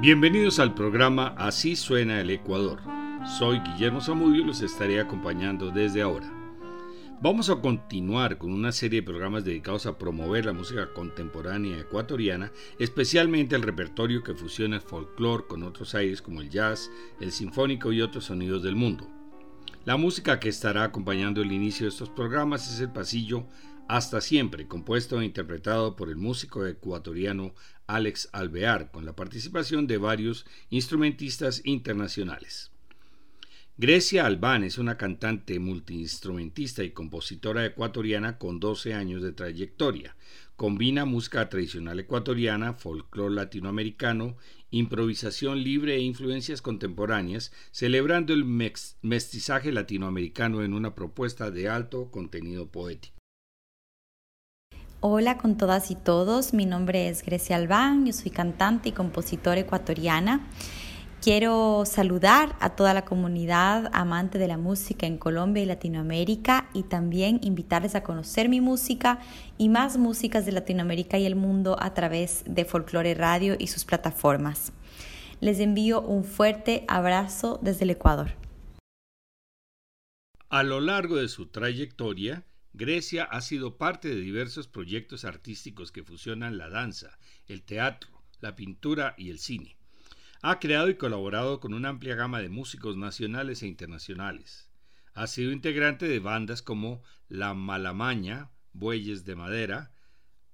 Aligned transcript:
Bienvenidos 0.00 0.58
al 0.60 0.72
programa 0.72 1.34
Así 1.36 1.76
suena 1.76 2.22
el 2.22 2.30
Ecuador. 2.30 2.80
Soy 3.38 3.58
Guillermo 3.58 4.00
Zamudio 4.00 4.40
y 4.40 4.44
los 4.46 4.62
estaré 4.62 4.98
acompañando 4.98 5.70
desde 5.70 6.00
ahora. 6.00 6.32
Vamos 7.20 7.50
a 7.50 7.56
continuar 7.56 8.38
con 8.38 8.50
una 8.50 8.72
serie 8.72 9.02
de 9.02 9.06
programas 9.06 9.44
dedicados 9.44 9.84
a 9.84 9.98
promover 9.98 10.46
la 10.46 10.54
música 10.54 10.94
contemporánea 10.94 11.80
ecuatoriana, 11.80 12.50
especialmente 12.78 13.56
el 13.56 13.62
repertorio 13.62 14.22
que 14.22 14.34
fusiona 14.34 14.76
el 14.76 14.82
folclore 14.82 15.44
con 15.46 15.64
otros 15.64 15.94
aires 15.94 16.22
como 16.22 16.40
el 16.40 16.48
jazz, 16.48 16.90
el 17.20 17.30
sinfónico 17.30 17.92
y 17.92 18.00
otros 18.00 18.24
sonidos 18.24 18.62
del 18.62 18.76
mundo. 18.76 19.06
La 19.84 19.98
música 19.98 20.40
que 20.40 20.48
estará 20.48 20.84
acompañando 20.84 21.42
el 21.42 21.52
inicio 21.52 21.84
de 21.84 21.90
estos 21.90 22.08
programas 22.08 22.72
es 22.72 22.80
el 22.80 22.90
pasillo 22.90 23.46
Hasta 23.92 24.20
siempre, 24.20 24.68
compuesto 24.68 25.20
e 25.20 25.24
interpretado 25.24 25.96
por 25.96 26.10
el 26.10 26.16
músico 26.16 26.64
ecuatoriano 26.64 27.56
Alex 27.88 28.28
Alvear, 28.30 28.92
con 28.92 29.04
la 29.04 29.16
participación 29.16 29.88
de 29.88 29.98
varios 29.98 30.46
instrumentistas 30.68 31.60
internacionales. 31.64 32.70
Grecia 33.76 34.26
Albán 34.26 34.62
es 34.62 34.78
una 34.78 34.96
cantante 34.96 35.58
multiinstrumentista 35.58 36.84
y 36.84 36.92
compositora 36.92 37.66
ecuatoriana 37.66 38.38
con 38.38 38.60
12 38.60 38.94
años 38.94 39.24
de 39.24 39.32
trayectoria. 39.32 40.14
Combina 40.54 41.04
música 41.04 41.48
tradicional 41.48 41.98
ecuatoriana, 41.98 42.74
folclore 42.74 43.34
latinoamericano, 43.34 44.36
improvisación 44.70 45.64
libre 45.64 45.96
e 45.96 46.00
influencias 46.02 46.62
contemporáneas, 46.62 47.50
celebrando 47.72 48.34
el 48.34 48.44
mestizaje 48.44 49.72
latinoamericano 49.72 50.62
en 50.62 50.74
una 50.74 50.94
propuesta 50.94 51.50
de 51.50 51.68
alto 51.68 52.12
contenido 52.12 52.70
poético. 52.70 53.19
Hola 55.02 55.38
con 55.38 55.56
todas 55.56 55.90
y 55.90 55.94
todos, 55.94 56.52
mi 56.52 56.66
nombre 56.66 57.08
es 57.08 57.24
Grecia 57.24 57.56
Albán, 57.56 58.04
yo 58.04 58.12
soy 58.12 58.30
cantante 58.30 58.90
y 58.90 58.92
compositora 58.92 59.58
ecuatoriana. 59.58 60.46
Quiero 61.22 61.84
saludar 61.86 62.54
a 62.60 62.76
toda 62.76 62.92
la 62.92 63.06
comunidad 63.06 63.88
amante 63.94 64.36
de 64.36 64.46
la 64.46 64.58
música 64.58 65.06
en 65.06 65.16
Colombia 65.16 65.62
y 65.62 65.66
Latinoamérica 65.66 66.68
y 66.74 66.82
también 66.82 67.40
invitarles 67.42 67.94
a 67.94 68.02
conocer 68.02 68.50
mi 68.50 68.60
música 68.60 69.20
y 69.56 69.70
más 69.70 69.96
músicas 69.96 70.44
de 70.44 70.52
Latinoamérica 70.52 71.16
y 71.16 71.24
el 71.24 71.34
mundo 71.34 71.78
a 71.80 71.94
través 71.94 72.44
de 72.46 72.66
Folklore 72.66 73.14
Radio 73.14 73.56
y 73.58 73.68
sus 73.68 73.86
plataformas. 73.86 74.74
Les 75.40 75.60
envío 75.60 76.02
un 76.02 76.24
fuerte 76.24 76.84
abrazo 76.88 77.58
desde 77.62 77.84
el 77.84 77.90
Ecuador. 77.92 78.32
A 80.50 80.62
lo 80.62 80.78
largo 80.78 81.16
de 81.16 81.28
su 81.28 81.46
trayectoria, 81.46 82.44
Grecia 82.72 83.24
ha 83.24 83.40
sido 83.40 83.78
parte 83.78 84.08
de 84.08 84.20
diversos 84.20 84.68
proyectos 84.68 85.24
artísticos 85.24 85.90
que 85.90 86.04
fusionan 86.04 86.56
la 86.56 86.68
danza, 86.68 87.18
el 87.46 87.62
teatro, 87.62 88.22
la 88.40 88.54
pintura 88.54 89.14
y 89.18 89.30
el 89.30 89.40
cine. 89.40 89.76
Ha 90.40 90.60
creado 90.60 90.88
y 90.88 90.94
colaborado 90.94 91.58
con 91.58 91.74
una 91.74 91.88
amplia 91.88 92.14
gama 92.14 92.40
de 92.40 92.48
músicos 92.48 92.96
nacionales 92.96 93.62
e 93.62 93.66
internacionales. 93.66 94.70
Ha 95.14 95.26
sido 95.26 95.50
integrante 95.50 96.06
de 96.06 96.20
bandas 96.20 96.62
como 96.62 97.02
La 97.28 97.54
Malamaña, 97.54 98.50
Bueyes 98.72 99.24
de 99.24 99.34
Madera, 99.34 99.92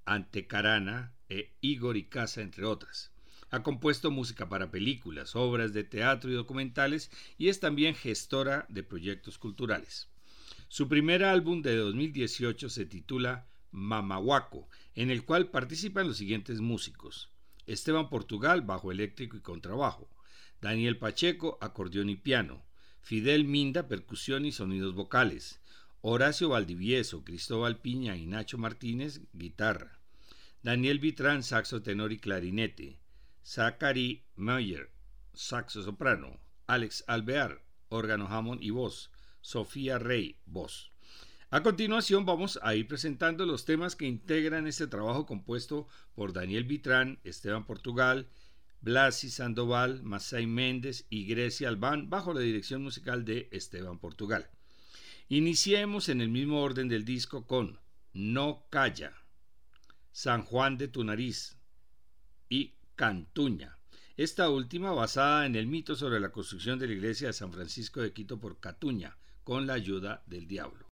Antecarana 0.06 1.14
e 1.28 1.54
Igor 1.60 1.98
y 1.98 2.08
Casa, 2.08 2.40
entre 2.40 2.64
otras. 2.64 3.12
Ha 3.50 3.62
compuesto 3.62 4.10
música 4.10 4.48
para 4.48 4.70
películas, 4.70 5.36
obras 5.36 5.72
de 5.74 5.84
teatro 5.84 6.30
y 6.30 6.34
documentales 6.34 7.10
y 7.36 7.48
es 7.48 7.60
también 7.60 7.94
gestora 7.94 8.66
de 8.68 8.82
proyectos 8.82 9.38
culturales. 9.38 10.08
Su 10.68 10.88
primer 10.88 11.24
álbum 11.24 11.62
de 11.62 11.76
2018 11.76 12.68
se 12.68 12.86
titula 12.86 13.46
Mamahuaco, 13.70 14.68
en 14.94 15.10
el 15.10 15.24
cual 15.24 15.50
participan 15.50 16.08
los 16.08 16.16
siguientes 16.16 16.60
músicos. 16.60 17.30
Esteban 17.66 18.08
Portugal, 18.08 18.62
bajo 18.62 18.90
eléctrico 18.90 19.36
y 19.36 19.40
contrabajo. 19.40 20.10
Daniel 20.60 20.98
Pacheco, 20.98 21.58
acordeón 21.60 22.10
y 22.10 22.16
piano. 22.16 22.64
Fidel 23.00 23.44
Minda, 23.44 23.86
percusión 23.86 24.44
y 24.44 24.52
sonidos 24.52 24.94
vocales. 24.94 25.60
Horacio 26.00 26.48
Valdivieso, 26.48 27.24
Cristóbal 27.24 27.78
Piña 27.78 28.16
y 28.16 28.26
Nacho 28.26 28.58
Martínez, 28.58 29.20
guitarra. 29.32 30.00
Daniel 30.62 30.98
Vitrán, 30.98 31.42
saxo 31.42 31.82
tenor 31.82 32.12
y 32.12 32.18
clarinete. 32.18 32.98
Zachary 33.44 34.24
Meyer, 34.34 34.90
saxo 35.32 35.82
soprano. 35.82 36.40
Alex 36.66 37.04
Alvear, 37.06 37.62
órgano 37.88 38.26
Hammond 38.26 38.62
y 38.62 38.70
voz. 38.70 39.10
Sofía 39.46 40.00
Rey, 40.00 40.40
voz. 40.44 40.90
A 41.50 41.62
continuación 41.62 42.26
vamos 42.26 42.58
a 42.64 42.74
ir 42.74 42.88
presentando 42.88 43.46
los 43.46 43.64
temas 43.64 43.94
que 43.94 44.04
integran 44.04 44.66
este 44.66 44.88
trabajo 44.88 45.24
compuesto 45.24 45.86
por 46.16 46.32
Daniel 46.32 46.64
Vitrán, 46.64 47.20
Esteban 47.22 47.64
Portugal, 47.64 48.28
Blasi 48.80 49.30
Sandoval, 49.30 50.02
Masai 50.02 50.48
Méndez 50.48 51.06
y 51.10 51.26
Grecia 51.26 51.68
Albán 51.68 52.10
bajo 52.10 52.34
la 52.34 52.40
dirección 52.40 52.82
musical 52.82 53.24
de 53.24 53.48
Esteban 53.52 54.00
Portugal. 54.00 54.50
Iniciemos 55.28 56.08
en 56.08 56.22
el 56.22 56.28
mismo 56.28 56.60
orden 56.60 56.88
del 56.88 57.04
disco 57.04 57.46
con 57.46 57.78
No 58.14 58.66
Calla, 58.68 59.14
San 60.10 60.42
Juan 60.42 60.76
de 60.76 60.88
tu 60.88 61.04
nariz 61.04 61.56
y 62.48 62.74
Cantuña. 62.96 63.78
Esta 64.16 64.50
última 64.50 64.90
basada 64.90 65.46
en 65.46 65.54
el 65.54 65.68
mito 65.68 65.94
sobre 65.94 66.18
la 66.18 66.32
construcción 66.32 66.80
de 66.80 66.88
la 66.88 66.94
iglesia 66.94 67.28
de 67.28 67.32
San 67.32 67.52
Francisco 67.52 68.02
de 68.02 68.12
Quito 68.12 68.40
por 68.40 68.58
Catuña, 68.58 69.16
con 69.46 69.64
la 69.64 69.74
ayuda 69.74 70.24
del 70.26 70.48
diablo. 70.48 70.88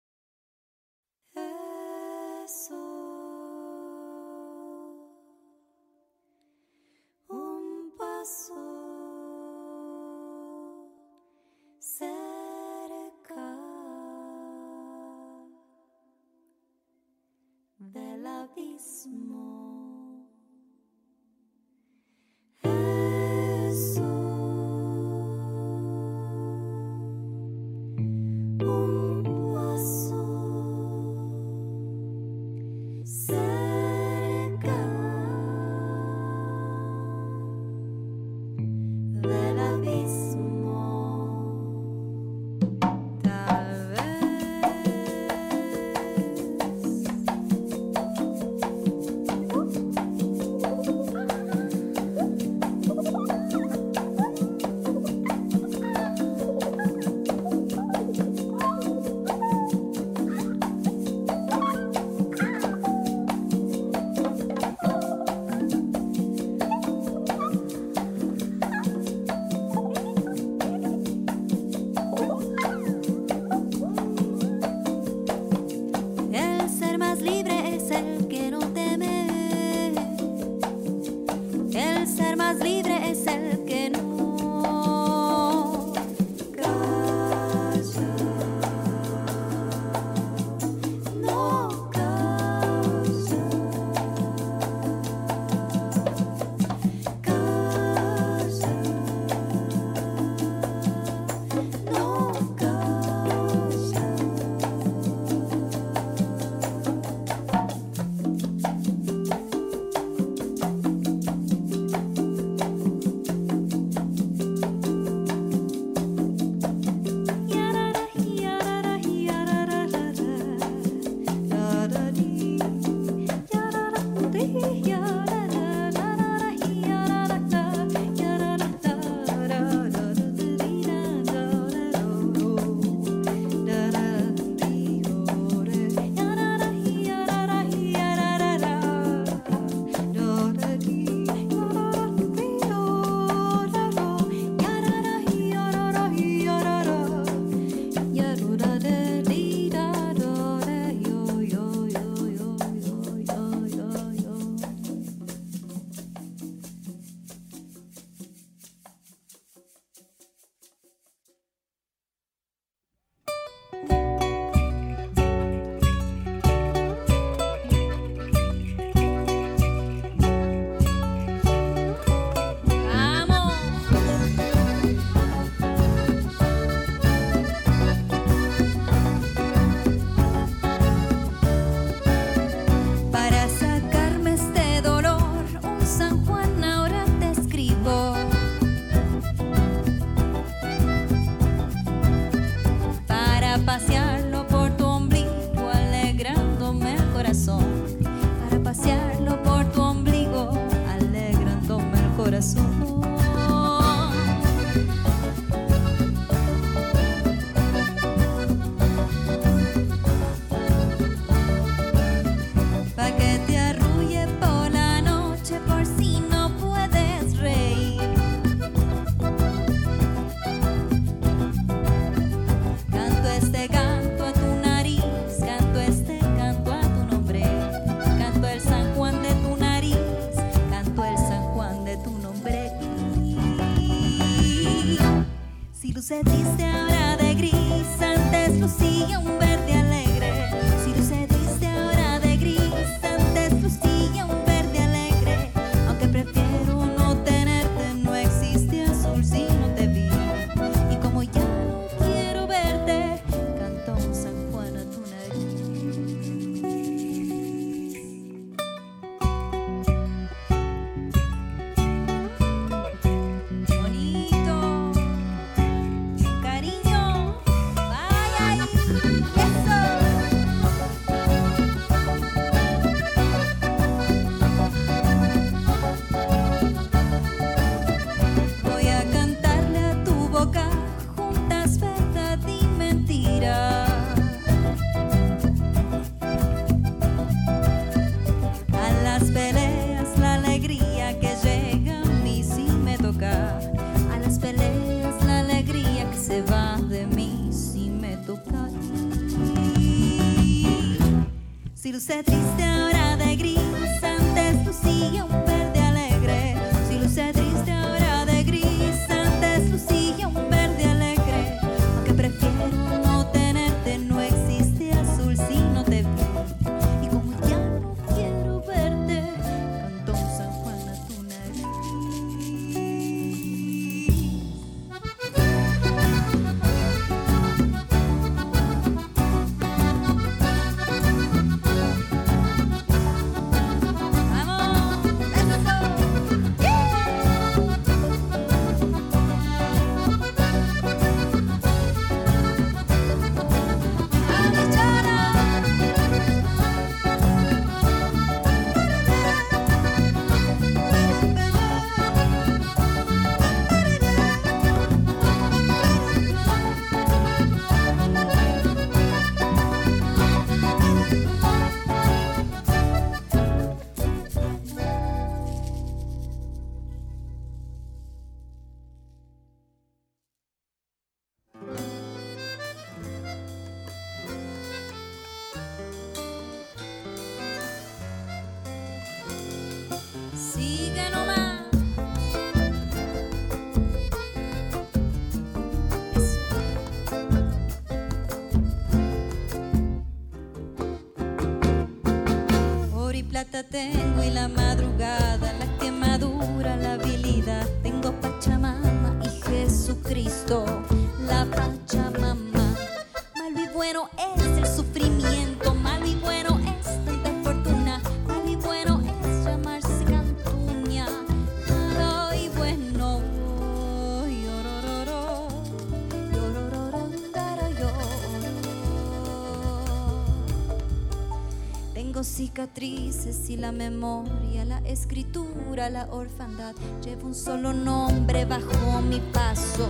la 423.57 423.73
memoria, 423.73 424.65
la 424.65 424.79
escritura, 424.79 425.91
la 425.91 426.09
orfandad. 426.11 426.75
Llevo 427.05 427.27
un 427.27 427.35
solo 427.35 427.73
nombre 427.73 428.45
bajo 428.45 429.03
mi 429.03 429.21
paso. 429.33 429.89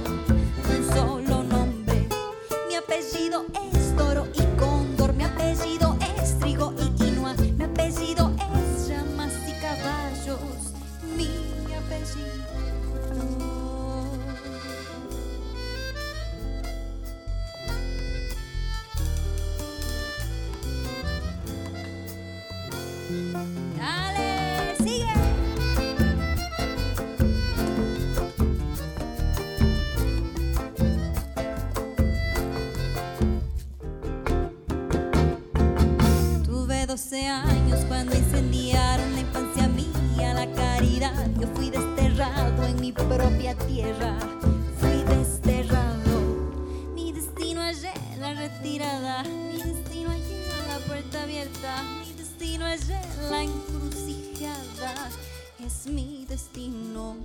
tierra 43.54 44.18
fui 44.78 45.02
desterrado. 45.04 46.20
Mi 46.94 47.12
destino 47.12 47.60
allá 47.60 47.92
en 48.12 48.20
la 48.20 48.34
retirada, 48.34 49.22
mi 49.24 49.62
destino 49.62 50.10
allá 50.10 50.62
en 50.62 50.68
la 50.68 50.78
puerta 50.86 51.22
abierta, 51.22 51.82
mi 52.00 52.12
destino 52.14 52.64
allá 52.64 53.02
en 53.02 53.30
la 53.30 53.42
encrucijada, 53.42 55.10
es 55.64 55.86
mi 55.86 56.24
destino. 56.26 57.16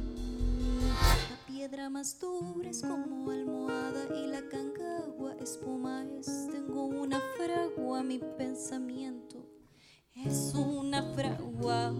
La 1.30 1.46
piedra 1.48 1.90
más 1.90 2.20
dura 2.20 2.70
es 2.70 2.82
como 2.82 3.32
almohada 3.32 4.16
y 4.16 4.28
la 4.28 4.42
cangagua 4.50 5.36
espuma 5.42 6.06
es. 6.20 6.48
Tengo 6.52 6.86
una 6.86 7.22
fragua, 7.38 8.04
mi 8.04 8.20
pensamiento 8.20 9.37
es 10.26 10.54
una 10.56 11.04
fragua. 11.14 11.94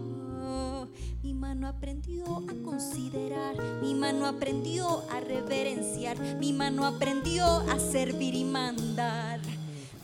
Mi 1.22 1.34
mano 1.34 1.68
aprendió 1.68 2.24
a 2.24 2.64
considerar, 2.64 3.56
mi 3.82 3.94
mano 3.94 4.26
aprendió 4.26 5.02
a 5.10 5.20
reverenciar, 5.20 6.18
mi 6.36 6.52
mano 6.52 6.86
aprendió 6.86 7.44
a 7.44 7.78
servir 7.78 8.34
y 8.34 8.44
mandar, 8.44 9.40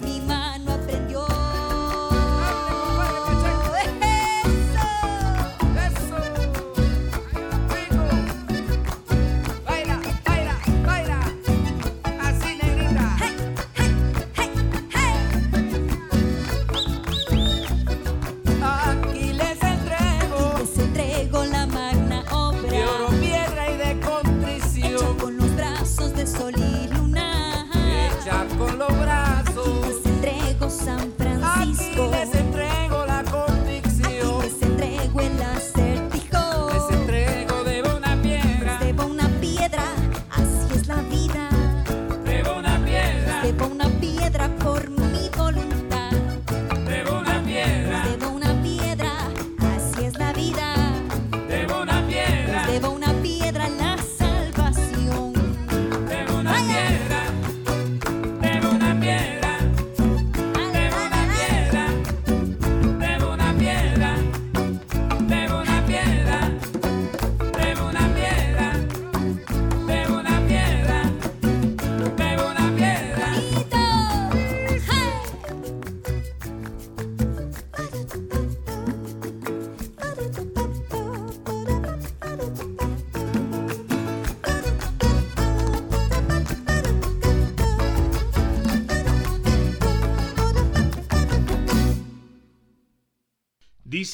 mi 0.00 0.20
mano 0.20 0.72
aprendió 0.72 1.26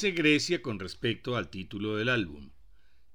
Grecia 0.09 0.63
con 0.63 0.79
respecto 0.79 1.35
al 1.35 1.51
título 1.51 1.95
del 1.95 2.09
álbum. 2.09 2.49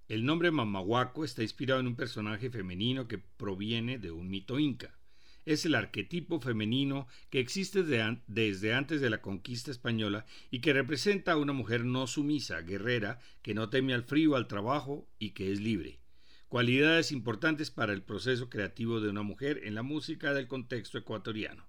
El 0.09 0.25
nombre 0.25 0.52
Mamahuaco 0.52 1.25
está 1.25 1.43
inspirado 1.43 1.81
en 1.81 1.88
un 1.88 1.97
personaje 1.97 2.49
femenino 2.49 3.09
que 3.09 3.19
proviene 3.19 3.99
de 3.99 4.12
un 4.12 4.28
mito 4.31 4.61
inca. 4.61 4.97
Es 5.45 5.66
el 5.66 5.75
arquetipo 5.75 6.40
femenino 6.40 7.09
que 7.28 7.40
existe 7.40 7.83
desde 7.83 8.73
antes 8.73 9.00
de 9.00 9.11
la 9.11 9.21
conquista 9.21 9.73
española 9.73 10.26
y 10.49 10.61
que 10.61 10.73
representa 10.73 11.33
a 11.33 11.37
una 11.37 11.52
mujer 11.52 11.85
no 11.85 12.07
sumisa, 12.07 12.61
guerrera, 12.61 13.19
que 13.43 13.55
no 13.55 13.69
teme 13.69 13.93
al 13.93 14.05
frío, 14.05 14.37
al 14.37 14.47
trabajo 14.47 15.09
y 15.19 15.31
que 15.31 15.50
es 15.50 15.61
libre. 15.61 15.99
Cualidades 16.47 17.11
importantes 17.11 17.73
para 17.73 17.93
el 17.93 18.02
proceso 18.02 18.49
creativo 18.49 19.00
de 19.00 19.11
una 19.11 19.23
mujer 19.23 19.62
en 19.64 19.75
la 19.75 19.83
música 19.83 20.33
del 20.35 20.47
contexto 20.47 20.99
ecuatoriano. 20.99 21.66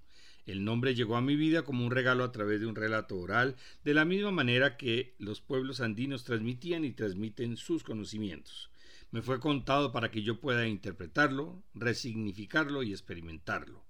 El 0.47 0.63
nombre 0.63 0.95
llegó 0.95 1.17
a 1.17 1.21
mi 1.21 1.35
vida 1.35 1.63
como 1.63 1.85
un 1.85 1.91
regalo 1.91 2.23
a 2.23 2.31
través 2.31 2.61
de 2.61 2.67
un 2.67 2.75
relato 2.75 3.17
oral, 3.17 3.57
de 3.83 3.93
la 3.93 4.05
misma 4.05 4.31
manera 4.31 4.77
que 4.77 5.13
los 5.19 5.41
pueblos 5.41 5.81
andinos 5.81 6.23
transmitían 6.23 6.85
y 6.85 6.93
transmiten 6.93 7.57
sus 7.57 7.83
conocimientos. 7.83 8.71
Me 9.11 9.21
fue 9.21 9.41
contado 9.41 9.91
para 9.91 10.09
que 10.09 10.23
yo 10.23 10.39
pueda 10.39 10.65
interpretarlo, 10.65 11.61
resignificarlo 11.73 12.81
y 12.81 12.91
experimentarlo. 12.91 13.83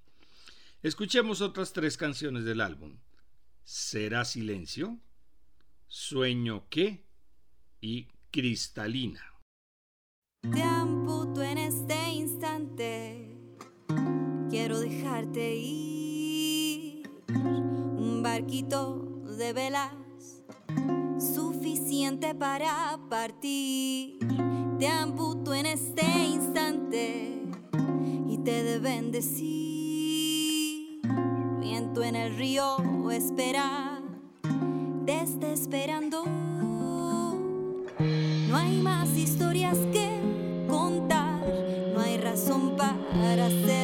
Escuchemos 0.81 1.41
otras 1.41 1.73
tres 1.73 1.95
canciones 1.95 2.43
del 2.43 2.61
álbum. 2.61 2.97
¿Será 3.63 4.25
silencio? 4.25 4.99
¿Sueño 5.87 6.65
qué? 6.69 7.05
y 7.79 8.07
Cristalina. 8.31 9.21
Te 10.51 10.63
amputo 10.63 11.43
en 11.43 11.59
este 11.59 12.09
instante, 12.09 13.37
quiero 14.49 14.79
dejarte 14.79 15.55
ir 15.55 16.16
un 17.29 18.21
barquito 18.23 19.23
de 19.37 19.53
velas 19.53 19.91
suficiente 21.19 22.35
para 22.35 22.99
partir. 23.09 24.19
Te 24.79 24.87
amputo 24.87 25.53
en 25.53 25.65
este 25.65 26.05
instante 26.25 27.43
y 28.29 28.37
te 28.39 28.63
deben 28.63 29.11
decir 29.11 31.01
viento 31.59 32.03
en 32.03 32.15
el 32.15 32.35
río 32.35 32.77
espera, 33.17 33.99
desde 35.05 35.53
esperando. 35.53 36.23
No 38.49 38.55
hay 38.55 38.79
más 38.81 39.09
historias 39.17 39.77
que 39.91 40.19
contar, 40.67 41.41
no 41.93 41.99
hay 42.01 42.17
razón 42.17 42.75
para 42.77 43.47
hacerlo. 43.47 43.76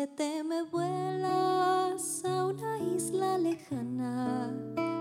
que 0.00 0.06
te 0.06 0.42
me 0.42 0.62
vuelas 0.62 2.24
a 2.24 2.46
una 2.46 2.78
isla 2.78 3.36
lejana. 3.36 4.50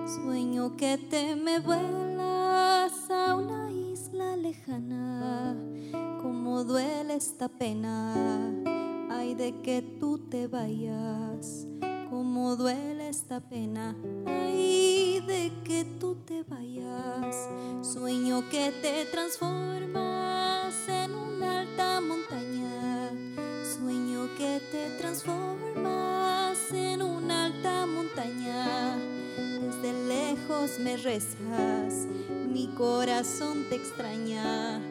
Sueño 0.05 0.75
que 0.75 0.97
te 0.97 1.37
me 1.37 1.59
vuelas 1.59 3.09
a 3.09 3.33
una 3.33 3.71
isla 3.71 4.35
lejana. 4.35 5.55
Como 6.21 6.65
duele 6.65 7.15
esta 7.15 7.47
pena, 7.47 8.13
ay 9.09 9.35
de 9.35 9.61
que 9.61 9.81
tú 10.01 10.17
te 10.17 10.47
vayas 10.47 11.65
cómo 12.09 12.55
duele 12.55 13.09
esta 13.09 13.39
pena. 13.39 13.95
Ay, 14.25 15.21
de 15.25 15.51
que 15.63 15.85
tú 15.99 16.15
te 16.25 16.43
vayas, 16.43 17.35
sueño 17.81 18.43
que 18.49 18.71
te 18.81 19.05
transformas 19.05 20.73
en 20.87 21.13
una 21.13 21.61
alta 21.61 22.01
montaña, 22.01 23.09
sueño 23.63 24.27
que 24.37 24.59
te 24.71 24.89
transformas 24.97 26.57
en 26.71 27.01
una 27.01 27.45
alta 27.45 27.85
montaña. 27.85 28.97
Desde 29.61 29.93
lejos 30.07 30.79
me 30.79 30.97
rezas, 30.97 32.07
mi 32.51 32.67
corazón 32.75 33.65
te 33.69 33.75
extraña 33.75 34.81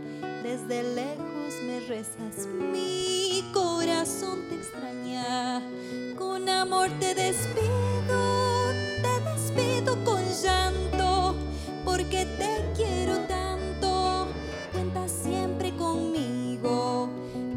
desde 0.42 0.83
lejos 0.94 1.54
me 1.66 1.81
rezas, 1.81 2.46
mi 2.46 3.44
corazón 3.52 4.40
te 4.48 4.57
extraña, 4.57 5.62
con 6.16 6.48
amor 6.48 6.88
te 7.00 7.14
despido, 7.14 8.72
te 9.02 9.20
despido 9.31 10.04
con 10.04 10.22
llanto, 10.42 11.35
porque 11.85 12.26
te 12.38 12.64
quiero 12.76 13.18
tanto, 13.26 14.28
cuenta 14.72 15.09
siempre 15.09 15.74
conmigo, 15.76 17.11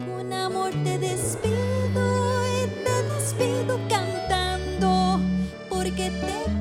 con 0.06 0.34
amor 0.34 0.72
te 0.84 0.98
despido 0.98 2.44
y 2.46 2.68
te 2.84 3.04
despido 3.14 3.80
cantando, 3.90 5.20
porque 5.70 6.10
te 6.10 6.44
quiero 6.46 6.61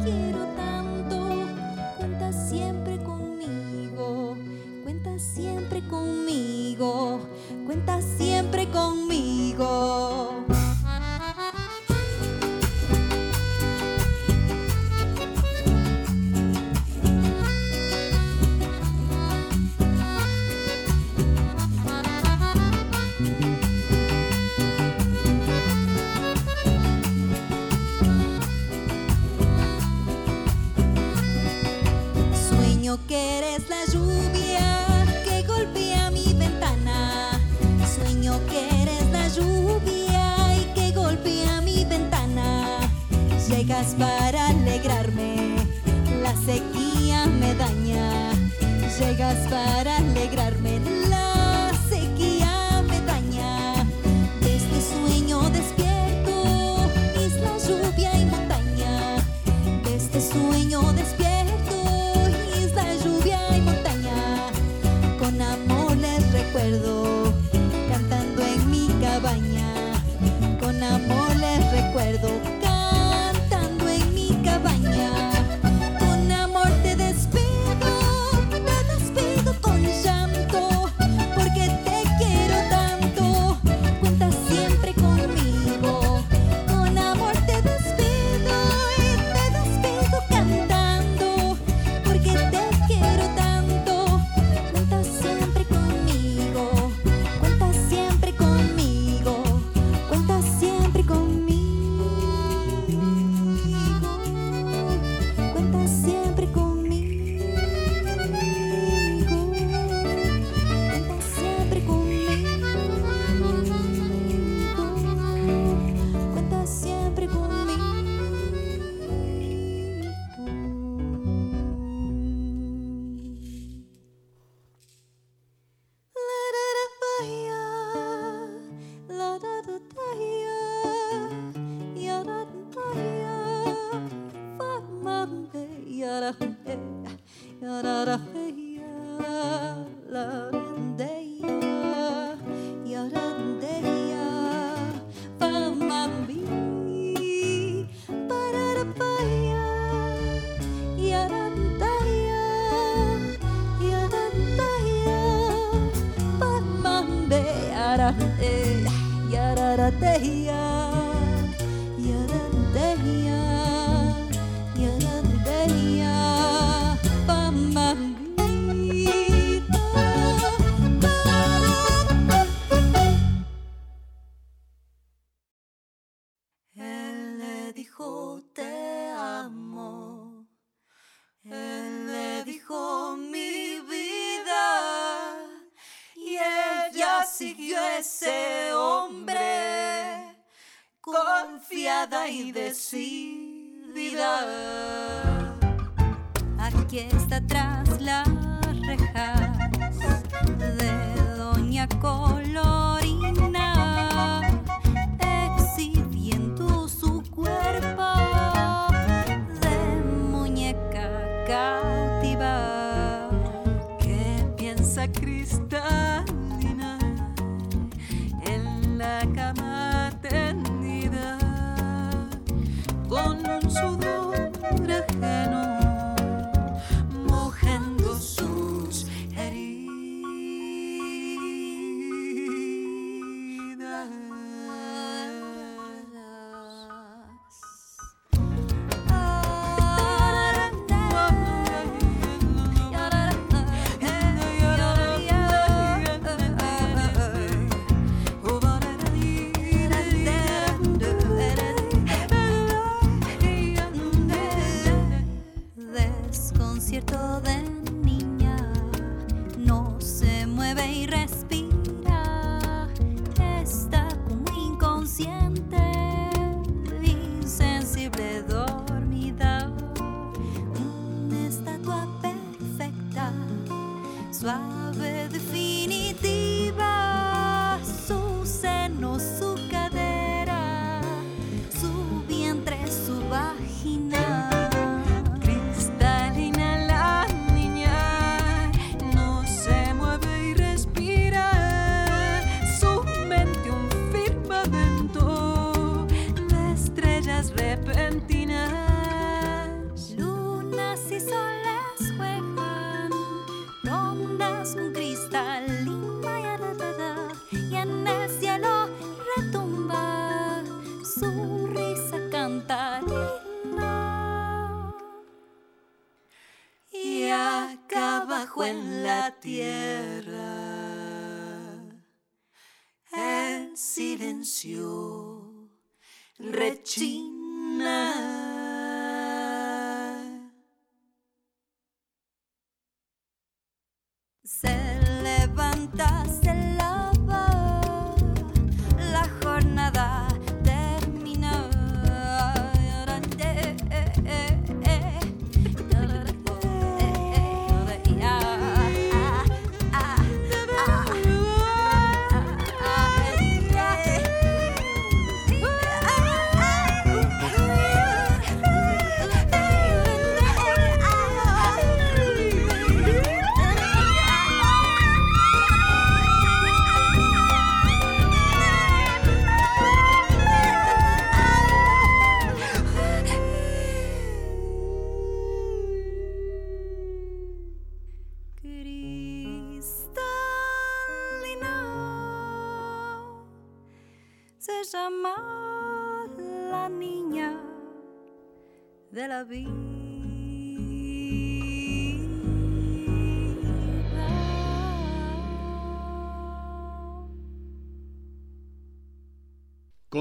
conmigo, 5.91 7.21
cuenta 7.67 8.01
siempre 8.01 8.71
conmigo. 8.71 10.50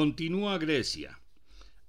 Continúa 0.09 0.57
Grecia. 0.57 1.19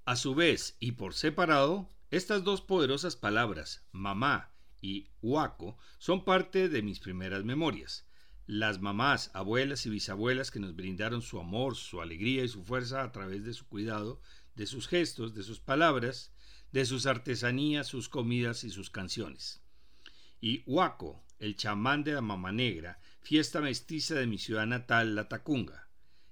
A 0.05 0.15
su 0.15 0.35
vez 0.35 0.77
y 0.79 0.91
por 0.91 1.15
separado, 1.15 1.89
estas 2.11 2.43
dos 2.43 2.61
poderosas 2.61 3.15
palabras, 3.15 3.83
mamá 3.91 4.51
y 4.79 5.09
huaco, 5.23 5.75
son 5.97 6.23
parte 6.23 6.69
de 6.69 6.83
mis 6.83 6.99
primeras 6.99 7.43
memorias. 7.43 8.05
Las 8.45 8.79
mamás, 8.79 9.31
abuelas 9.33 9.87
y 9.87 9.89
bisabuelas 9.89 10.51
que 10.51 10.59
nos 10.59 10.75
brindaron 10.75 11.23
su 11.23 11.39
amor, 11.39 11.75
su 11.75 11.99
alegría 11.99 12.43
y 12.43 12.47
su 12.47 12.63
fuerza 12.63 13.01
a 13.01 13.11
través 13.11 13.43
de 13.43 13.55
su 13.55 13.65
cuidado, 13.65 14.21
de 14.53 14.67
sus 14.67 14.87
gestos, 14.87 15.33
de 15.33 15.41
sus 15.41 15.59
palabras, 15.59 16.31
de 16.71 16.85
sus 16.85 17.07
artesanías, 17.07 17.87
sus 17.87 18.07
comidas 18.07 18.63
y 18.63 18.69
sus 18.69 18.91
canciones. 18.91 19.63
Y 20.39 20.61
Huaco, 20.67 21.25
el 21.39 21.55
chamán 21.55 22.03
de 22.03 22.13
la 22.13 22.21
Mama 22.21 22.51
Negra, 22.51 23.01
fiesta 23.21 23.61
mestiza 23.61 24.13
de 24.13 24.27
mi 24.27 24.37
ciudad 24.37 24.67
natal, 24.67 25.15
La 25.15 25.27
Tacunga. 25.27 25.87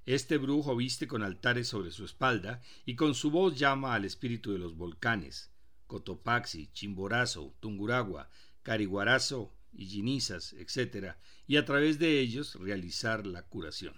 Este 0.10 0.40
brujo 0.40 0.76
viste 0.76 1.06
con 1.06 1.22
altares 1.22 1.68
sobre 1.68 1.92
su 1.92 2.04
espalda 2.04 2.64
y 2.84 2.96
con 2.96 3.14
su 3.14 3.30
voz 3.30 3.60
llama 3.60 3.94
al 3.94 4.06
espíritu 4.06 4.52
de 4.52 4.58
los 4.58 4.76
volcanes, 4.76 5.52
Cotopaxi, 5.86 6.72
Chimborazo, 6.74 7.54
Tunguragua, 7.60 8.28
Cariguarazo 8.64 9.54
y 9.72 9.86
Ginizas, 9.86 10.54
etc., 10.54 11.14
y 11.46 11.58
a 11.58 11.66
través 11.66 12.00
de 12.00 12.20
ellos 12.20 12.56
realizar 12.56 13.28
la 13.28 13.44
curación. 13.44 13.94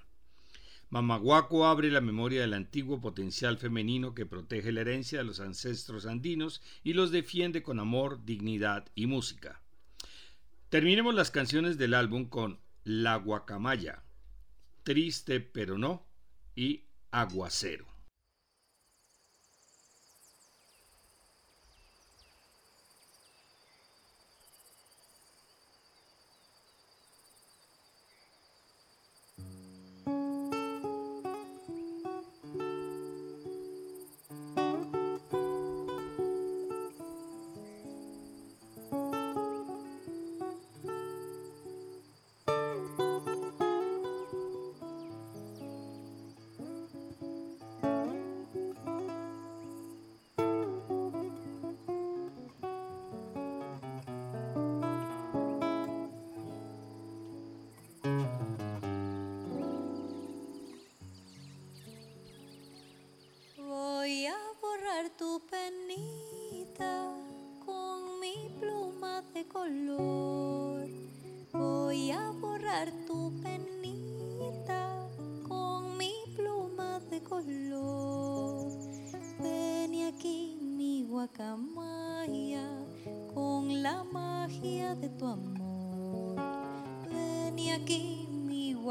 Mamaguaco 0.89 1.65
abre 1.65 1.89
la 1.89 2.02
memoria 2.02 2.41
del 2.41 2.56
antiguo 2.56 3.00
potencial 3.00 3.58
femenino 3.58 4.13
que 4.13 4.26
protege 4.26 4.74
la 4.74 4.82
herencia 4.82 5.19
de 5.19 5.24
los 5.24 5.39
ancestros 5.39 6.06
andinos 6.06 6.62
y 6.84 6.91
los 6.91 7.12
defiende 7.12 7.63
con 7.63 7.80
amor, 7.80 8.26
dignidad 8.26 8.86
y 8.95 9.08
música. 9.08 9.62
Terminemos 10.67 11.15
las 11.15 11.32
canciones 11.32 11.78
del 11.78 11.93
álbum 11.93 12.26
con 12.26 12.60
La 12.84 13.15
Guacamaya, 13.15 14.04
Triste 14.84 15.39
pero 15.39 15.78
no 15.78 16.08
y 16.56 16.86
Aguacero. 17.12 17.90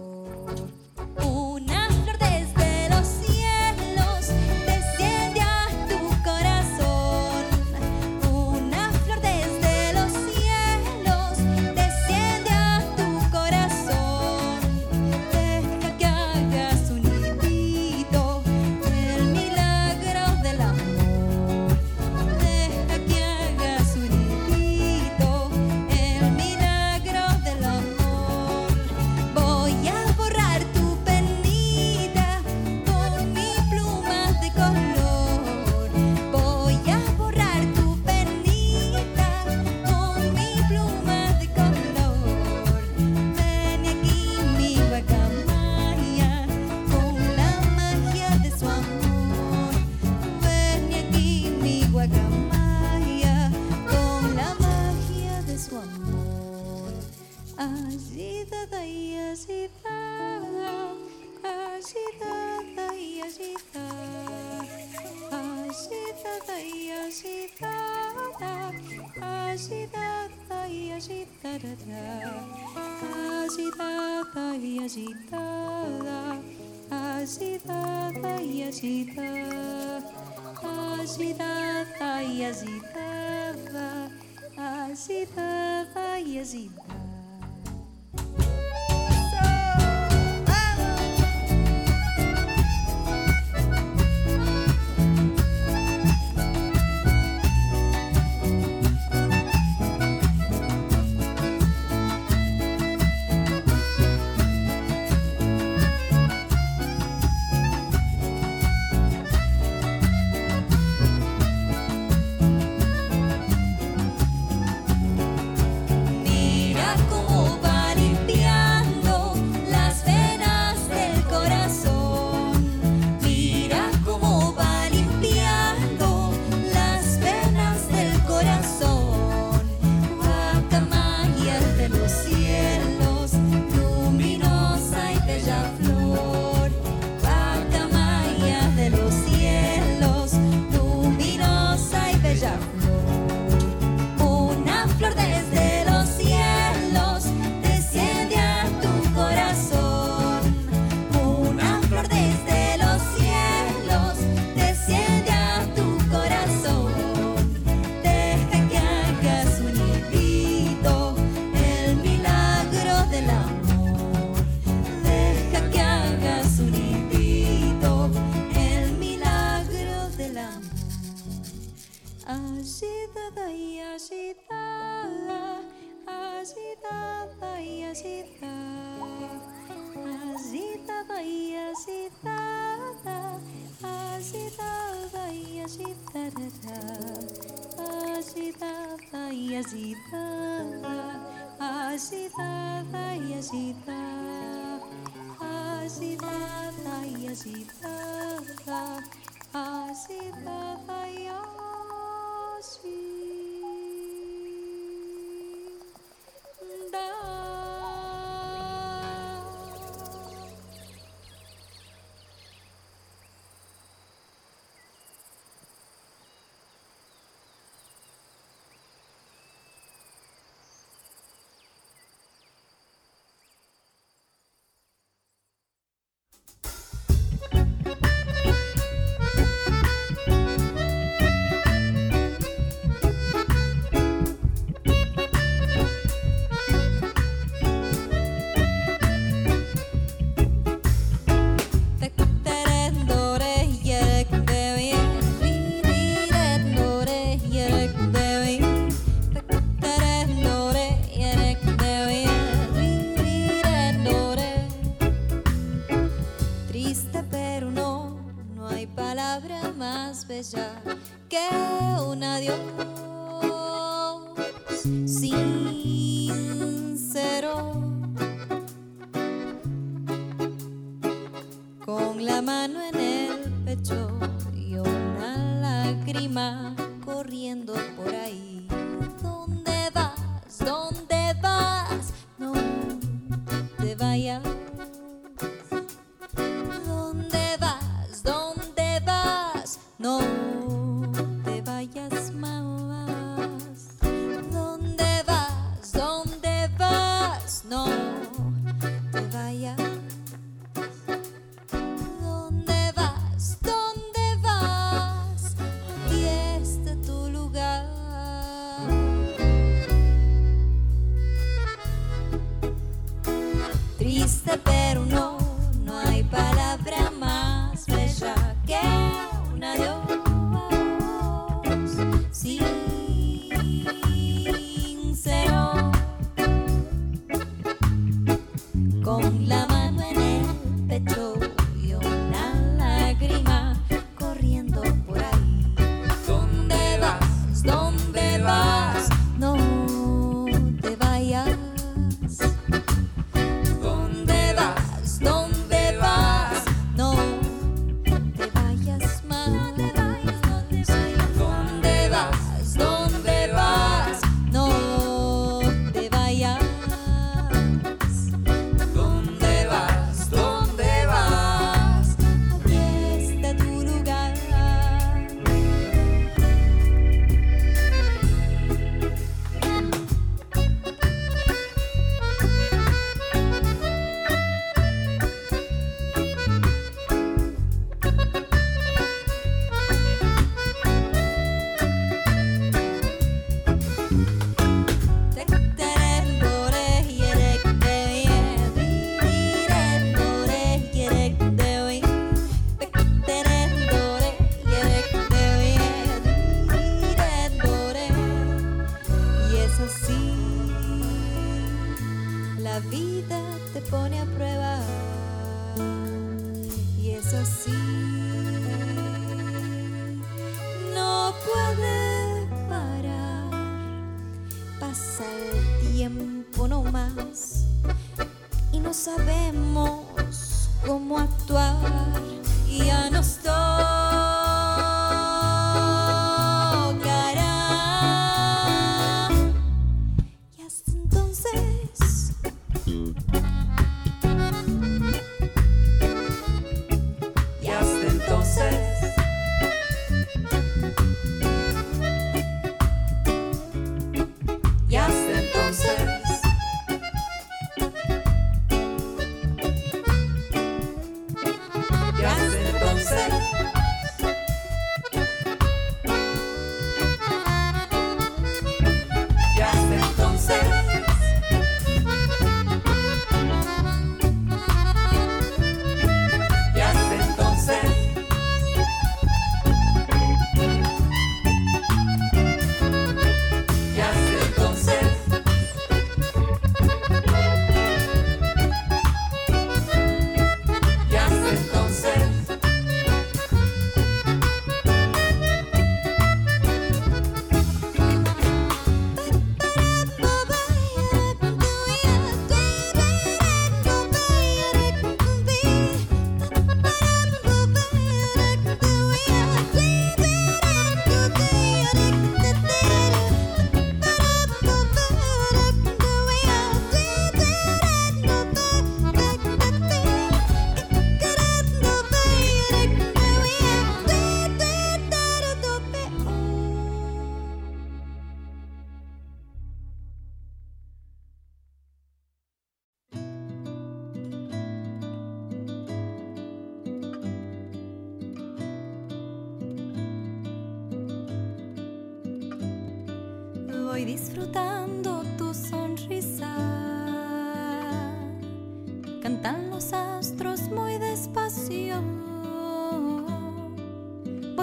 Con 329.10 329.50
la 329.50 329.59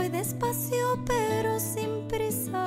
despacio 0.08 1.02
pero 1.06 1.58
sin 1.58 2.06
prisa. 2.08 2.64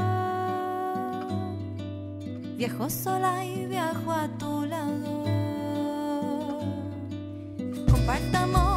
Viajo 2.57 2.89
sola 2.89 3.45
y 3.45 3.65
viajo 3.65 4.11
a 4.11 4.27
tu 4.37 4.65
lado. 4.65 5.23
Compartamos. 7.89 8.68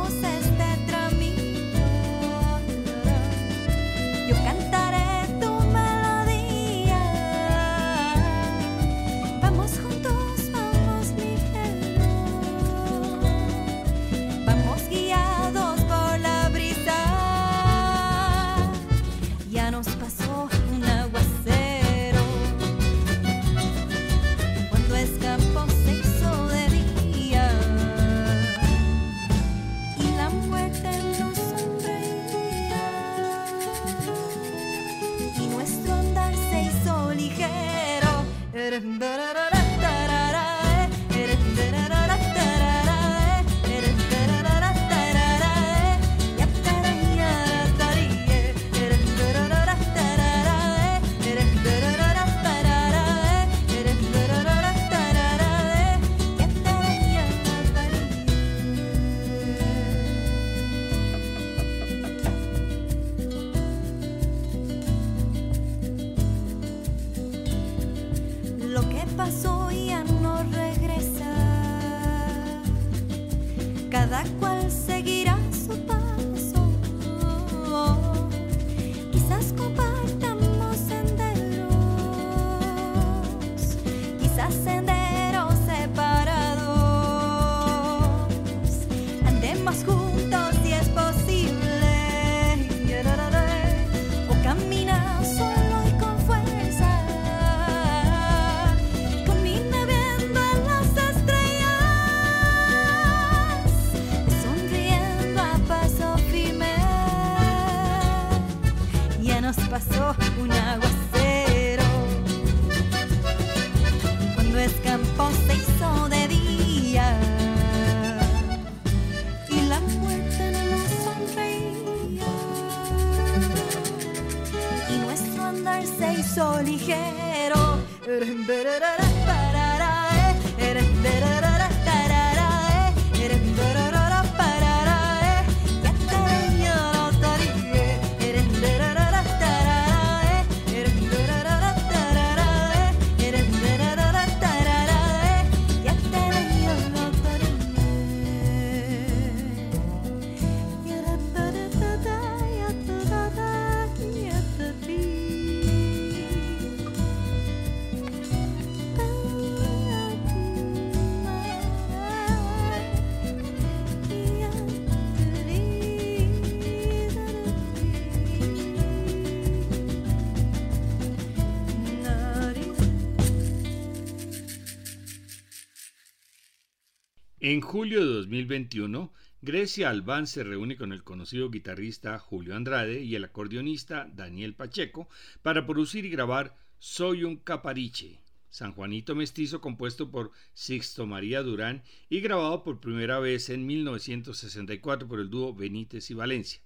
En 177.52 177.60
julio 177.60 178.00
de 178.00 178.14
2021, 178.14 179.12
Grecia 179.42 179.90
Albán 179.90 180.26
se 180.26 180.42
reúne 180.42 180.78
con 180.78 180.90
el 180.90 181.04
conocido 181.04 181.50
guitarrista 181.50 182.18
Julio 182.18 182.56
Andrade 182.56 183.02
y 183.02 183.14
el 183.14 183.24
acordeonista 183.24 184.10
Daniel 184.10 184.54
Pacheco 184.54 185.06
para 185.42 185.66
producir 185.66 186.06
y 186.06 186.08
grabar 186.08 186.56
Soy 186.78 187.24
un 187.24 187.36
capariche, 187.36 188.22
San 188.48 188.72
Juanito 188.72 189.14
Mestizo 189.14 189.60
compuesto 189.60 190.10
por 190.10 190.32
Sixto 190.54 191.04
María 191.04 191.42
Durán 191.42 191.82
y 192.08 192.20
grabado 192.20 192.64
por 192.64 192.80
primera 192.80 193.18
vez 193.18 193.50
en 193.50 193.66
1964 193.66 195.06
por 195.06 195.20
el 195.20 195.28
dúo 195.28 195.52
Benítez 195.52 196.10
y 196.10 196.14
Valencia. 196.14 196.62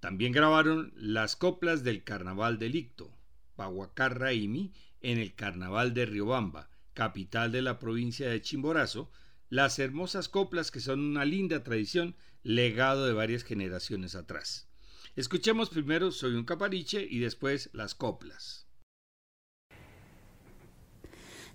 También 0.00 0.32
grabaron 0.32 0.94
las 0.96 1.36
coplas 1.36 1.84
del 1.84 2.02
Carnaval 2.02 2.58
de 2.58 2.70
Licto, 2.70 3.16
Pahuacar 3.54 4.18
Raimi, 4.18 4.72
en 5.00 5.18
el 5.18 5.36
Carnaval 5.36 5.94
de 5.94 6.06
Riobamba, 6.06 6.70
capital 6.92 7.52
de 7.52 7.62
la 7.62 7.78
provincia 7.78 8.28
de 8.28 8.42
Chimborazo, 8.42 9.12
las 9.48 9.78
hermosas 9.78 10.28
coplas 10.28 10.70
que 10.70 10.80
son 10.80 11.00
una 11.00 11.24
linda 11.24 11.62
tradición, 11.62 12.16
legado 12.42 13.06
de 13.06 13.12
varias 13.12 13.44
generaciones 13.44 14.14
atrás. 14.14 14.68
Escuchemos 15.14 15.70
primero 15.70 16.10
Soy 16.12 16.34
un 16.34 16.44
capariche 16.44 17.06
y 17.08 17.20
después 17.20 17.70
las 17.72 17.94
coplas. 17.94 18.65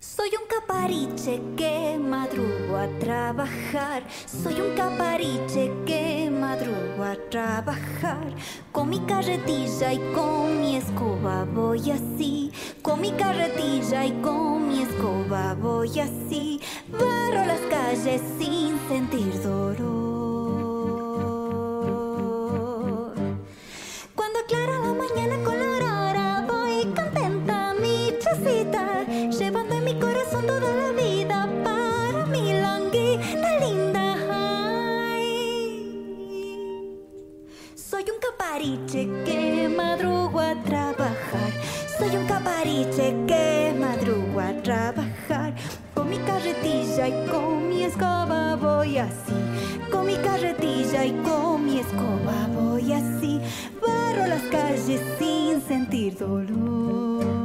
Soy 0.02 0.30
un 0.30 0.48
capariche 0.48 1.40
que 1.56 1.96
madrugo 1.96 2.76
a 2.76 2.88
trabajar. 2.98 4.02
Soy 4.26 4.60
un 4.60 4.74
capariche 4.74 5.72
que 5.86 6.28
madrugo 6.28 7.04
a 7.04 7.14
trabajar. 7.30 8.34
Con 8.72 8.88
mi 8.90 8.98
carretilla 9.06 9.92
y 9.92 9.98
con 10.12 10.60
mi 10.60 10.74
escoba 10.74 11.44
voy 11.44 11.92
así. 11.92 12.50
Con 12.82 13.00
mi 13.00 13.12
carretilla 13.12 14.04
y 14.04 14.20
con 14.20 14.66
mi 14.68 14.82
escoba 14.82 15.54
voy 15.54 16.00
así. 16.00 16.60
Barro 16.90 17.46
las 17.46 17.60
calles 17.70 18.20
sin 18.40 18.76
sentir 18.88 19.40
dolor. 19.40 19.76
Cuando 24.16 24.40
aclara 24.40 24.80
la 24.80 24.94
mañana 24.94 25.44
con 25.44 25.56
la 25.60 25.71
capariche 42.92 43.26
que 43.26 43.74
madrugo 43.78 44.40
a 44.40 44.52
trabajar. 44.62 45.54
Con 45.94 46.08
mi 46.08 46.18
carretilla 46.18 47.08
y 47.08 47.26
con 47.28 47.68
mi 47.68 47.84
escoba 47.84 48.56
voy 48.56 48.98
así. 48.98 49.32
Con 49.90 50.06
mi 50.06 50.16
carretilla 50.16 51.04
y 51.04 51.12
con 51.22 51.64
mi 51.64 51.78
escoba 51.78 52.48
voy 52.54 52.92
así. 52.92 53.40
Barro 53.80 54.26
las 54.26 54.42
calles 54.42 55.00
sin 55.18 55.60
sentir 55.62 56.18
dolor. 56.18 57.41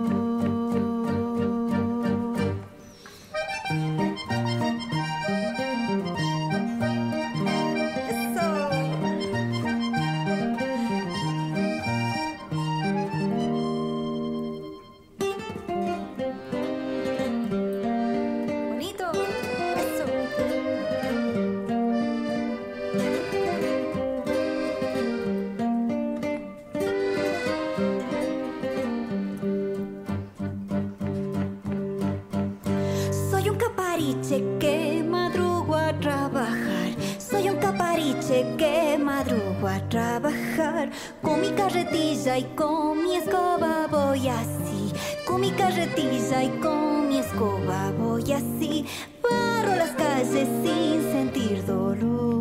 Madrugo 35.07 35.75
a 35.75 35.93
trabajar. 35.99 36.89
Soy 37.17 37.49
un 37.49 37.57
capariche 37.57 38.55
que 38.57 38.97
madrugo 38.97 39.67
a 39.67 39.79
trabajar. 39.89 40.91
Con 41.21 41.41
mi 41.41 41.51
carretilla 41.51 42.37
y 42.37 42.43
con 42.55 43.03
mi 43.03 43.15
escoba 43.15 43.87
voy 43.87 44.27
así. 44.27 44.93
Con 45.25 45.41
mi 45.41 45.51
carretilla 45.51 46.43
y 46.43 46.49
con 46.59 47.09
mi 47.09 47.19
escoba 47.19 47.91
voy 47.97 48.31
así. 48.31 48.85
Barro 49.21 49.75
las 49.75 49.91
calles 49.91 50.47
sin 50.63 51.01
sentir 51.11 51.65
dolor. 51.65 52.36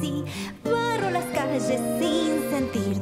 Así. 0.00 0.24
Barro 0.64 1.10
las 1.10 1.24
calles 1.26 1.64
sin 1.64 2.50
sentir 2.50 3.00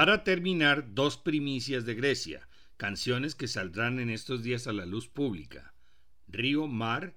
Para 0.00 0.24
terminar, 0.24 0.94
dos 0.94 1.18
primicias 1.18 1.84
de 1.84 1.94
Grecia, 1.94 2.48
canciones 2.78 3.34
que 3.34 3.46
saldrán 3.46 3.98
en 3.98 4.08
estos 4.08 4.42
días 4.42 4.66
a 4.66 4.72
la 4.72 4.86
luz 4.86 5.08
pública, 5.08 5.74
Río, 6.26 6.66
Mar 6.68 7.14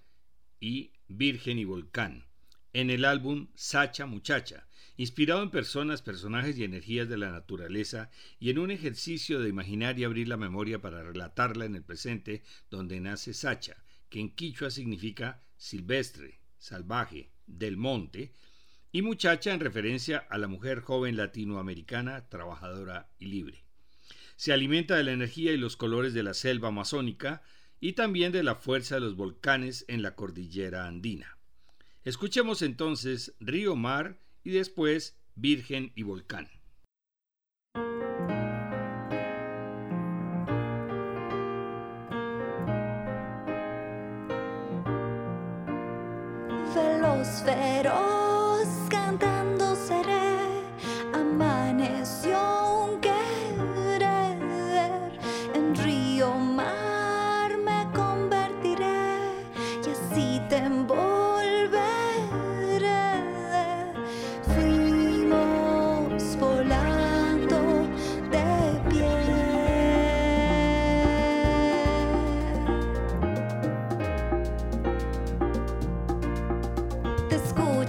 y 0.60 0.92
Virgen 1.08 1.60
y 1.60 1.64
Volcán, 1.64 2.26
en 2.74 2.90
el 2.90 3.06
álbum 3.06 3.48
Sacha 3.56 4.06
Muchacha, 4.06 4.68
inspirado 4.98 5.44
en 5.44 5.50
personas, 5.50 6.02
personajes 6.02 6.58
y 6.58 6.66
energías 6.66 7.08
de 7.08 7.18
la 7.18 7.32
naturaleza 7.32 8.10
y 8.38 8.50
en 8.50 8.60
un 8.60 8.70
ejercicio 8.70 9.40
de 9.40 9.48
imaginar 9.48 9.98
y 9.98 10.04
abrir 10.04 10.28
la 10.28 10.36
memoria 10.36 10.82
para 10.82 11.04
relatarla 11.04 11.64
en 11.64 11.76
el 11.76 11.84
presente 11.84 12.44
donde 12.70 13.00
nace 13.00 13.34
Sacha, 13.34 13.82
que 14.10 14.20
en 14.20 14.36
quichua 14.36 14.72
significa 14.72 15.42
silvestre, 15.56 16.42
salvaje, 16.58 17.32
del 17.48 17.78
monte, 17.78 18.34
y 18.94 19.02
muchacha 19.02 19.52
en 19.52 19.60
referencia 19.60 20.20
a 20.30 20.38
la 20.38 20.48
mujer 20.48 20.80
joven 20.80 21.18
latinoamericana, 21.18 22.30
trabajadora 22.30 23.10
y 23.18 23.26
libre. 23.26 23.66
Se 24.36 24.54
alimenta 24.54 24.96
de 24.96 25.04
la 25.04 25.12
energía 25.12 25.52
y 25.52 25.58
los 25.58 25.76
colores 25.76 26.14
de 26.14 26.22
la 26.22 26.36
selva 26.36 26.68
amazónica 26.68 27.42
y 27.80 27.94
también 27.94 28.32
de 28.32 28.44
la 28.44 28.54
fuerza 28.54 28.96
de 28.96 29.02
los 29.02 29.16
volcanes 29.16 29.84
en 29.88 30.04
la 30.04 30.16
cordillera 30.16 30.86
andina. 30.86 31.40
Escuchemos 32.04 32.62
entonces 32.62 33.36
Río 33.40 33.76
Mar 33.76 34.20
y 34.44 34.52
después 34.52 35.18
Virgen 35.34 35.92
y 35.96 36.04
Volcán. 36.04 36.48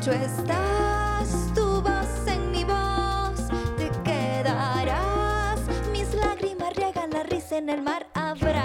Escucho, 0.04 0.12
estás 0.12 1.54
tu 1.54 1.80
voz 1.80 2.26
en 2.26 2.50
mi 2.50 2.64
voz. 2.64 3.48
Te 3.76 3.90
quedarás, 4.04 5.60
mis 5.92 6.12
lágrimas 6.14 6.74
riegan 6.76 7.10
la 7.10 7.22
risa 7.22 7.58
en 7.58 7.70
el 7.70 7.82
mar. 7.82 8.06
Abrazaré 8.14 8.63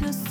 your 0.00 0.25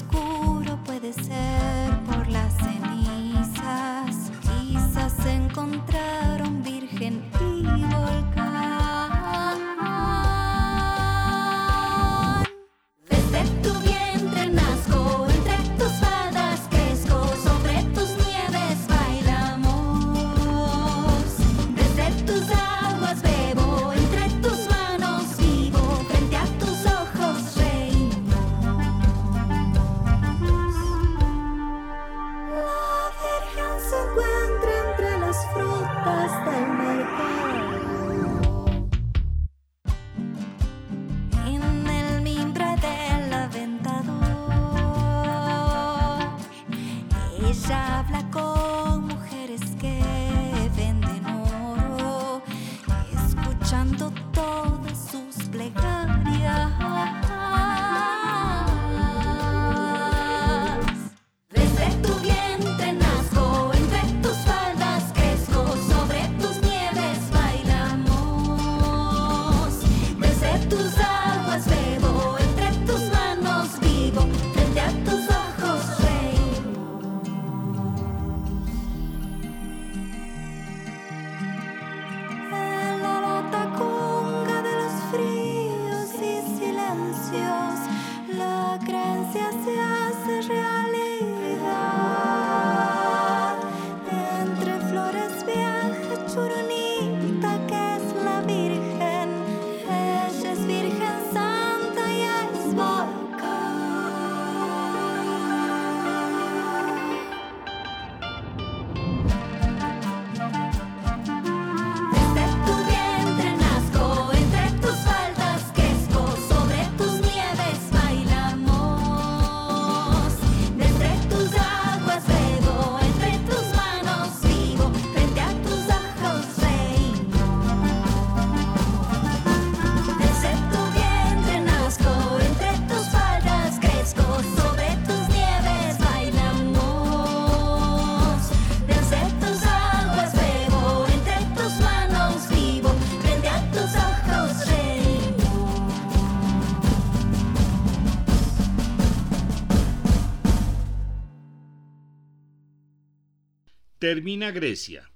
Termina 154.05 154.51
Grecia. 154.51 155.09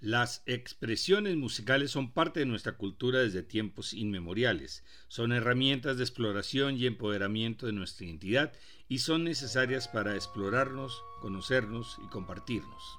Las 0.00 0.42
expresiones 0.46 1.36
musicales 1.36 1.90
son 1.90 2.10
parte 2.10 2.40
de 2.40 2.46
nuestra 2.46 2.78
cultura 2.78 3.18
desde 3.18 3.42
tiempos 3.42 3.92
inmemoriales, 3.92 4.82
son 5.08 5.30
herramientas 5.30 5.98
de 5.98 6.04
exploración 6.04 6.78
y 6.78 6.86
empoderamiento 6.86 7.66
de 7.66 7.74
nuestra 7.74 8.06
identidad 8.06 8.54
y 8.88 9.00
son 9.00 9.24
necesarias 9.24 9.88
para 9.88 10.14
explorarnos, 10.14 11.02
conocernos 11.20 11.98
y 12.02 12.08
compartirnos. 12.08 12.98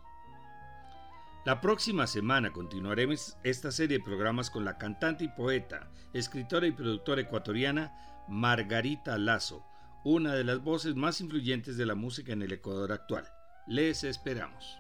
La 1.43 1.59
próxima 1.59 2.05
semana 2.05 2.53
continuaremos 2.53 3.36
esta 3.43 3.71
serie 3.71 3.97
de 3.97 4.03
programas 4.03 4.51
con 4.51 4.63
la 4.63 4.78
cantante 4.78 5.23
y 5.23 5.30
poeta, 5.30 5.89
escritora 6.13 6.67
y 6.67 6.71
productora 6.71 7.21
ecuatoriana 7.21 7.91
Margarita 8.30 9.17
Lazo, 9.17 9.65
una 10.03 10.36
de 10.36 10.43
las 10.43 10.59
voces 10.59 10.93
más 10.93 11.19
influyentes 11.19 11.78
de 11.78 11.88
la 11.88 11.95
música 11.95 12.32
en 12.32 12.43
el 12.43 12.51
Ecuador 12.51 12.91
actual. 12.91 13.26
Les 13.65 14.03
esperamos. 14.03 14.78